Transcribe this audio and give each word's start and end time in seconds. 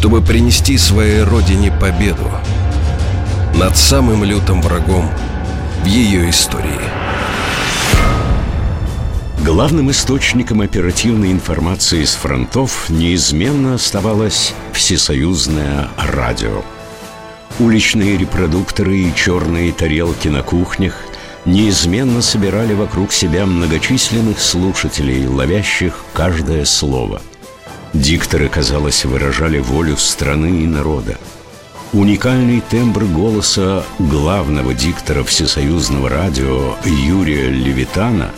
чтобы 0.00 0.22
принести 0.22 0.78
своей 0.78 1.20
родине 1.20 1.70
победу 1.70 2.26
над 3.54 3.76
самым 3.76 4.24
лютым 4.24 4.62
врагом 4.62 5.10
в 5.82 5.84
ее 5.84 6.30
истории. 6.30 6.80
Главным 9.44 9.90
источником 9.90 10.62
оперативной 10.62 11.32
информации 11.32 12.02
с 12.02 12.14
фронтов 12.14 12.88
неизменно 12.88 13.74
оставалось 13.74 14.54
всесоюзное 14.72 15.90
радио. 15.98 16.62
Уличные 17.58 18.16
репродукторы 18.16 19.00
и 19.00 19.14
черные 19.14 19.70
тарелки 19.70 20.28
на 20.28 20.42
кухнях 20.42 20.94
неизменно 21.44 22.22
собирали 22.22 22.72
вокруг 22.72 23.12
себя 23.12 23.44
многочисленных 23.44 24.40
слушателей, 24.40 25.26
ловящих 25.26 26.06
каждое 26.14 26.64
слово– 26.64 27.20
Дикторы, 27.92 28.48
казалось, 28.48 29.04
выражали 29.04 29.58
волю 29.58 29.96
страны 29.96 30.62
и 30.62 30.66
народа. 30.66 31.18
Уникальный 31.92 32.60
тембр 32.60 33.04
голоса 33.04 33.84
главного 33.98 34.74
диктора 34.74 35.24
всесоюзного 35.24 36.08
радио 36.08 36.76
Юрия 36.84 37.48
Левитана 37.50 38.30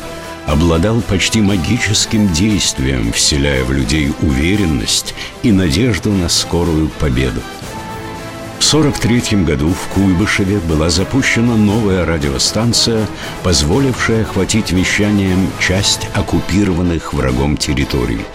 обладал 0.47 1.03
почти 1.03 1.43
магическим 1.43 2.33
действием, 2.33 3.13
вселяя 3.13 3.63
в 3.65 3.73
людей 3.73 4.15
уверенность 4.23 5.15
и 5.43 5.53
надежду 5.53 6.11
на 6.11 6.31
скорую 6.31 6.89
победу. 6.89 7.43
В 8.59 8.75
1943 8.75 9.45
году 9.45 9.69
в 9.69 9.89
Куйбышеве 9.93 10.61
была 10.61 10.89
запущена 10.89 11.57
новая 11.57 12.07
радиостанция, 12.07 13.07
позволившая 13.43 14.23
охватить 14.23 14.73
вещанием 14.73 15.51
часть 15.61 16.09
оккупированных 16.15 17.13
врагом 17.13 17.59
территорий– 17.59 18.21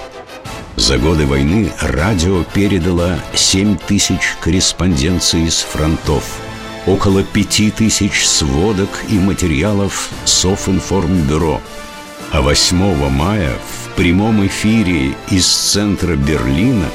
за 0.78 1.00
годы 1.00 1.26
войны 1.26 1.72
радио 1.82 2.44
передало 2.44 3.20
7 3.34 3.78
тысяч 3.78 4.36
корреспонденций 4.40 5.50
с 5.50 5.62
фронтов, 5.62 6.24
около 6.86 7.24
5 7.24 7.76
тысяч 7.76 8.26
сводок 8.26 8.90
и 9.10 9.18
материалов 9.18 10.10
Софинформбюро. 10.24 11.62
А 12.32 12.42
8 12.42 13.10
мая 13.10 13.52
в 13.52 13.96
прямом 13.96 14.46
эфире 14.46 15.16
из 15.32 15.48
центра 15.48 16.16
Берлина 16.16 16.86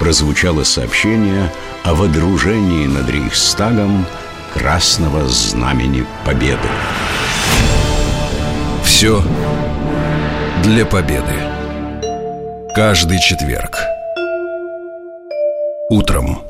прозвучало 0.00 0.64
сообщение 0.64 1.52
о 1.84 1.94
водружении 1.94 2.86
над 2.86 3.08
Рейхстагом 3.08 4.04
Красного 4.52 5.28
Знамени 5.28 6.04
Победы. 6.24 6.68
Все 8.82 9.22
для 10.64 10.84
победы. 10.84 11.47
Каждый 12.78 13.18
четверг. 13.18 13.76
Утром. 15.90 16.47